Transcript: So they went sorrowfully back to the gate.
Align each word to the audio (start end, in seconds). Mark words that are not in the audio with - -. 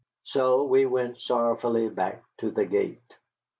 So 0.23 0.67
they 0.73 0.87
went 0.87 1.19
sorrowfully 1.21 1.87
back 1.89 2.23
to 2.39 2.49
the 2.49 2.65
gate. 2.65 3.15